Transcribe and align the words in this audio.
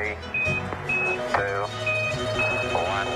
three, 0.00 0.16
two, 1.34 1.66
one. 2.72 3.08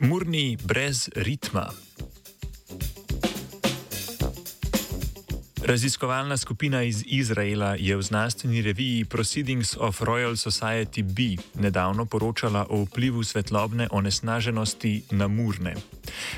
Murni 0.00 0.56
brez 0.56 1.08
ritma. 1.14 1.87
Raziskovalna 5.68 6.36
skupina 6.36 6.82
iz 6.82 7.04
Izraela 7.06 7.76
je 7.78 7.96
v 7.96 8.02
znanstveni 8.02 8.62
reviji 8.62 9.04
Proceedings 9.04 9.76
of 9.76 10.00
Royal 10.00 10.32
Society 10.32 11.02
B 11.02 11.42
nedavno 11.60 12.04
poročala 12.04 12.66
o 12.70 12.82
vplivu 12.84 13.24
svetlobne 13.24 13.88
onesnaženosti 13.90 15.02
na 15.10 15.28
murne. 15.28 15.74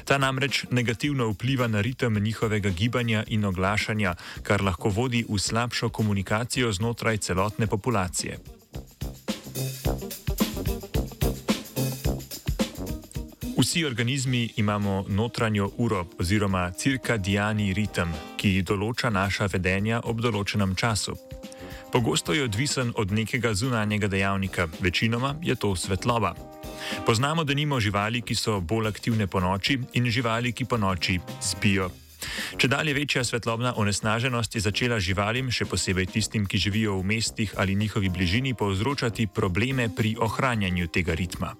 Ta 0.04 0.18
namreč 0.18 0.64
negativno 0.70 1.28
vpliva 1.28 1.66
na 1.66 1.80
ritem 1.80 2.18
njihovega 2.18 2.68
gibanja 2.68 3.24
in 3.26 3.44
oglašanja, 3.44 4.14
kar 4.42 4.62
lahko 4.62 4.88
vodi 4.88 5.24
v 5.28 5.38
slabšo 5.38 5.88
komunikacijo 5.88 6.72
znotraj 6.72 7.16
celotne 7.16 7.66
populacije. 7.66 8.59
Vsi 13.60 13.84
organizmi 13.84 14.48
imamo 14.56 15.04
notranjo 15.08 15.70
uro 15.76 16.06
oziroma 16.18 16.70
cirkadiani 16.72 17.74
ritem, 17.76 18.12
ki 18.40 18.62
določa 18.64 19.10
naša 19.12 19.50
vedenja 19.52 19.98
ob 20.08 20.22
določenem 20.24 20.72
času. 20.72 21.12
Pogosto 21.92 22.32
je 22.32 22.46
odvisen 22.46 22.94
od 22.96 23.12
nekega 23.12 23.52
zunanjega 23.52 24.08
dejavnika, 24.08 24.64
večinoma 24.80 25.34
je 25.44 25.58
to 25.60 25.74
svetloba. 25.76 26.32
Poznamo, 27.04 27.44
da 27.44 27.52
nimo 27.54 27.80
živali, 27.80 28.22
ki 28.24 28.34
so 28.34 28.60
bolj 28.60 28.88
aktivne 28.88 29.26
po 29.26 29.42
noči 29.44 29.76
in 29.92 30.08
živali, 30.08 30.54
ki 30.56 30.64
po 30.64 30.78
noči 30.80 31.18
spijo. 31.40 31.90
Če 32.56 32.68
dalje 32.68 32.94
večja 32.96 33.24
svetlobna 33.24 33.74
onesnaženost 33.76 34.56
je 34.56 34.62
začela 34.64 34.96
živalim, 35.00 35.52
še 35.52 35.68
posebej 35.68 36.08
tistim, 36.14 36.48
ki 36.48 36.62
živijo 36.64 36.96
v 36.96 37.04
mestih 37.12 37.52
ali 37.60 37.76
njihovi 37.76 38.08
bližini, 38.08 38.54
povzročati 38.56 39.28
probleme 39.28 39.90
pri 39.92 40.16
ohranjanju 40.16 40.88
tega 40.88 41.12
ritma. 41.12 41.52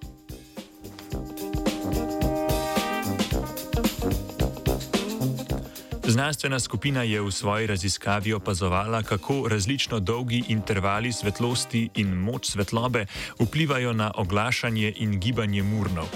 Znanstvena 6.11 6.59
skupina 6.59 7.03
je 7.07 7.21
v 7.21 7.31
svoji 7.31 7.67
raziskavi 7.67 8.33
opazovala, 8.33 9.03
kako 9.03 9.47
različno 9.47 9.99
dolgi 9.99 10.43
intervali 10.47 11.13
svetlosti 11.13 11.89
in 11.95 12.07
moč 12.07 12.51
svetlobe 12.51 13.05
vplivajo 13.39 13.93
na 13.93 14.11
oglašanje 14.15 14.93
in 14.95 15.19
gibanje 15.19 15.63
murnov. 15.63 16.11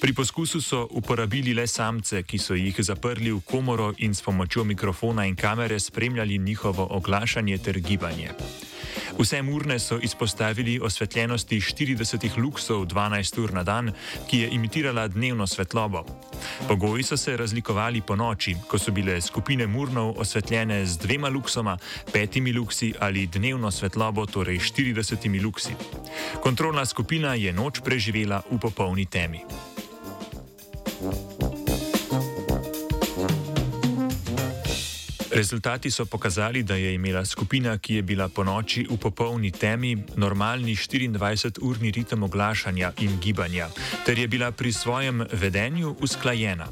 Pri 0.00 0.14
poskusu 0.14 0.60
so 0.60 0.88
uporabili 0.90 1.54
le 1.54 1.66
samce, 1.66 2.22
ki 2.22 2.38
so 2.38 2.54
jih 2.54 2.76
zaprli 2.78 3.30
v 3.32 3.40
komoro 3.44 3.92
in 3.98 4.14
s 4.14 4.22
pomočjo 4.22 4.64
mikrofona 4.64 5.26
in 5.26 5.36
kamere 5.36 5.80
spremljali 5.80 6.38
njihovo 6.38 6.88
oglašanje 6.90 7.58
ter 7.58 7.80
gibanje. 7.80 8.30
Vse 9.18 9.42
urne 9.42 9.78
so 9.78 9.98
izpostavili 10.02 10.80
osvetljenosti 10.82 11.60
40 11.60 12.38
luksov 12.38 12.86
12 12.86 13.40
ur 13.42 13.52
na 13.52 13.62
dan, 13.62 13.92
ki 14.30 14.38
je 14.38 14.48
imitirala 14.50 15.08
dnevno 15.08 15.46
svetlobo. 15.46 16.04
Pogoji 16.68 17.02
so 17.02 17.16
se 17.16 17.36
razlikovali 17.36 18.00
po 18.00 18.16
noči, 18.16 18.56
ko 18.68 18.78
so 18.78 18.92
bile 18.92 19.20
skupine 19.20 19.66
murnov 19.66 20.14
osvetljene 20.20 20.86
z 20.86 20.98
dvema 20.98 21.28
luksoma, 21.28 21.78
petimi 22.12 22.52
luksi 22.52 22.94
ali 23.00 23.26
dnevno 23.26 23.70
svetlobo, 23.70 24.26
torej 24.26 24.58
40 24.58 25.42
luksi. 25.44 25.72
Kontrolna 26.42 26.86
skupina 26.86 27.34
je 27.34 27.52
noč 27.52 27.80
preživela 27.80 28.42
v 28.50 28.58
popolni 28.58 29.06
temi. 29.06 29.40
Rezultati 35.36 35.90
so 35.90 36.06
pokazali, 36.06 36.62
da 36.62 36.74
je 36.74 36.94
imela 36.94 37.24
skupina, 37.24 37.78
ki 37.78 37.94
je 37.94 38.02
bila 38.02 38.28
po 38.28 38.44
noči 38.44 38.86
v 38.90 38.96
popolni 38.96 39.50
temi, 39.52 39.96
normalni 40.16 40.72
24-urni 40.72 41.90
ritem 41.92 42.22
oglašanja 42.22 42.92
in 43.04 43.20
gibanja, 43.20 43.68
ter 44.06 44.18
je 44.18 44.28
bila 44.28 44.48
pri 44.52 44.72
svojem 44.72 45.26
vedenju 45.32 45.96
usklajena. 46.00 46.66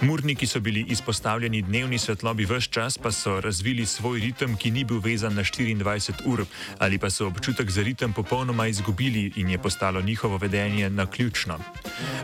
Murni, 0.00 0.36
ki 0.38 0.46
so 0.46 0.60
bili 0.60 0.84
izpostavljeni 0.88 1.62
dnevni 1.62 1.98
svetlobi 1.98 2.46
vse 2.46 2.70
čas, 2.70 2.98
pa 2.98 3.10
so 3.10 3.40
razvili 3.40 3.86
svoj 3.86 4.20
ritem, 4.20 4.54
ki 4.56 4.70
ni 4.70 4.84
bil 4.84 5.00
vezan 5.02 5.34
na 5.34 5.42
24 5.42 6.22
ur, 6.24 6.44
ali 6.78 6.98
pa 6.98 7.10
so 7.10 7.26
občutek 7.26 7.70
za 7.70 7.82
ritem 7.82 8.12
popolnoma 8.12 8.66
izgubili 8.66 9.32
in 9.36 9.50
je 9.50 9.58
postalo 9.58 10.00
njihovo 10.00 10.36
vedenje 10.38 10.90
na 10.90 11.06
ključno. 11.06 11.58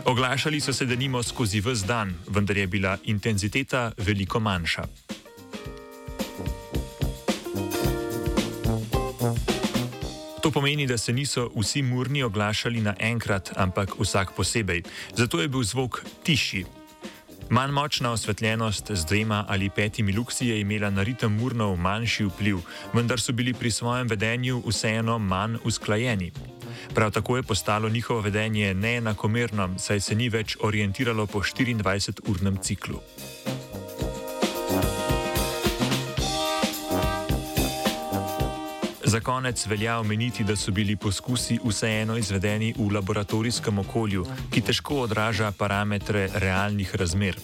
Oglašali 0.05 0.59
so 0.59 0.73
se 0.73 0.85
denimo 0.85 1.23
skozi 1.23 1.59
vse 1.59 1.85
dan, 1.85 2.15
vendar 2.27 2.57
je 2.57 2.67
bila 2.67 2.97
intenziteta 3.03 3.91
veliko 3.97 4.39
manjša. 4.39 5.04
To 10.45 10.51
pomeni, 10.51 10.85
da 10.87 10.97
se 10.97 11.13
niso 11.13 11.49
vsi 11.57 11.81
murni 11.81 12.21
oglašali 12.23 12.81
naenkrat, 12.81 13.49
ampak 13.57 13.95
vsak 13.99 14.35
posebej. 14.37 14.83
Zato 15.17 15.41
je 15.41 15.47
bil 15.47 15.63
zvok 15.63 16.03
tišji. 16.23 16.65
Manj 17.49 17.71
močna 17.71 18.11
osvetljenost 18.11 18.91
z 18.91 19.05
dvema 19.05 19.45
ali 19.47 19.69
petimi 19.69 20.13
luksi 20.13 20.47
je 20.47 20.59
imela 20.61 20.89
na 20.89 21.03
ritem 21.03 21.33
murnov 21.33 21.75
manjši 21.77 22.25
vpliv, 22.29 22.59
vendar 22.93 23.19
so 23.19 23.33
bili 23.33 23.53
pri 23.53 23.71
svojem 23.71 24.07
vedenju 24.07 24.61
vseeno 24.67 25.17
manj 25.19 25.57
usklajeni. 25.63 26.31
Prav 26.93 27.11
tako 27.11 27.37
je 27.37 27.43
postalo 27.43 27.89
njihovo 27.89 28.21
vedenje 28.21 28.73
neenakomerno, 28.73 29.69
saj 29.79 29.99
se 29.99 30.15
ni 30.15 30.29
več 30.29 30.57
orientiralo 30.61 31.25
po 31.25 31.39
24-urnem 31.39 32.61
ciklu. 32.61 33.01
Za 39.05 39.19
konec 39.19 39.65
velja 39.67 39.99
omeniti, 39.99 40.43
da 40.43 40.55
so 40.55 40.71
bili 40.71 40.95
poskusi 40.95 41.59
vseeno 41.65 42.17
izvedeni 42.17 42.73
v 42.77 42.93
laboratorijskem 42.93 43.79
okolju, 43.79 44.25
ki 44.51 44.61
težko 44.61 44.95
odraža 45.05 45.51
parametre 45.51 46.29
realnih 46.33 46.95
razmer. 46.95 47.37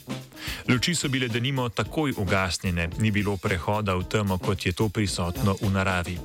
Luči 0.70 0.96
so 0.96 1.10
bile 1.10 1.28
denimo 1.28 1.70
takoj 1.70 2.14
ugasnjene, 2.18 2.90
ni 3.00 3.12
bilo 3.12 3.38
prehoda 3.38 3.96
v 3.96 4.04
temo, 4.04 4.38
kot 4.38 4.66
je 4.66 4.74
to 4.74 4.90
prisotno 4.90 5.56
v 5.62 5.70
naravi. 5.70 6.18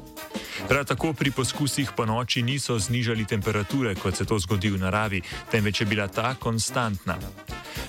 Prav 0.68 0.84
tako 0.84 1.12
pri 1.12 1.30
poskusih 1.30 1.92
po 1.96 2.06
noči 2.06 2.42
niso 2.42 2.78
znižali 2.78 3.24
temperature, 3.24 3.94
kot 3.94 4.16
se 4.16 4.24
to 4.24 4.38
zgodi 4.38 4.70
v 4.70 4.78
naravi, 4.78 5.22
temveč 5.50 5.80
je 5.80 5.86
bila 5.86 6.08
ta 6.08 6.34
konstantna. 6.34 7.18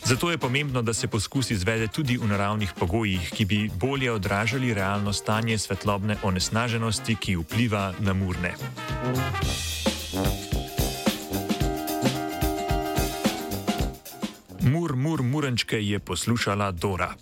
Zato 0.08 0.32
je 0.32 0.38
pomembno, 0.38 0.82
da 0.82 0.94
se 0.94 1.08
poskus 1.08 1.52
izvede 1.52 1.88
tudi 1.88 2.18
v 2.18 2.28
naravnih 2.28 2.72
pogojih, 2.80 3.32
ki 3.36 3.46
bi 3.46 3.70
bolje 3.76 4.12
odražali 4.12 4.74
realno 4.74 5.14
stanje 5.14 5.58
svetlobne 5.58 6.16
onesnaženosti, 6.24 7.16
ki 7.16 7.36
vpliva 7.36 7.94
na 8.00 8.14
murne. 8.14 8.54
Mur, 14.62 14.96
mur, 14.96 15.24
murenčke 15.24 15.82
je 15.84 16.00
poslušala 16.00 16.72
Dora. 16.72 17.14